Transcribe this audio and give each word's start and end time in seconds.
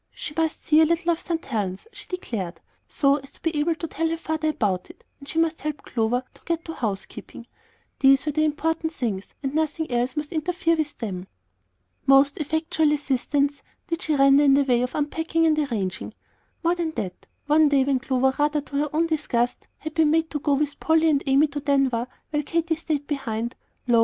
She 0.15 0.33
must 0.35 0.65
see 0.65 0.81
a 0.81 0.85
little 0.85 1.11
of 1.11 1.19
St. 1.21 1.45
Helen's, 1.45 1.87
she 1.93 2.07
declared, 2.07 2.59
so 2.87 3.17
as 3.17 3.33
to 3.33 3.41
be 3.43 3.55
able 3.59 3.75
to 3.75 3.85
tell 3.87 4.09
her 4.09 4.17
father 4.17 4.49
about 4.49 4.89
it, 4.89 5.03
and 5.19 5.29
she 5.29 5.37
must 5.37 5.61
help 5.61 5.83
Clover 5.83 6.23
to 6.33 6.41
get 6.43 6.65
to 6.65 6.73
housekeeping, 6.73 7.45
these 7.99 8.25
were 8.25 8.31
the 8.31 8.43
important 8.43 8.91
things, 8.93 9.35
and 9.43 9.53
nothing 9.53 9.91
else 9.91 10.17
must 10.17 10.31
interfere 10.31 10.75
with 10.75 10.97
them. 10.97 11.27
Most 12.07 12.39
effectual 12.39 12.91
assistance 12.91 13.61
did 13.89 14.01
she 14.01 14.15
render 14.15 14.43
in 14.43 14.55
the 14.55 14.63
way 14.63 14.81
of 14.81 14.95
unpacking 14.95 15.45
and 15.45 15.59
arranging. 15.59 16.15
More 16.63 16.73
than 16.73 16.93
that, 16.93 17.27
one 17.45 17.69
day, 17.69 17.83
when 17.83 17.99
Clover, 17.99 18.33
rather 18.39 18.61
to 18.61 18.77
her 18.77 18.89
own 18.91 19.05
disgust, 19.05 19.67
had 19.77 19.93
been 19.93 20.09
made 20.09 20.31
to 20.31 20.39
go 20.39 20.55
with 20.55 20.79
Polly 20.79 21.11
and 21.11 21.21
Amy 21.27 21.45
to 21.49 21.59
Denver 21.59 22.07
while 22.31 22.41
Katy 22.41 22.75
stayed 22.75 23.05
behind, 23.05 23.53
lo! 23.87 23.99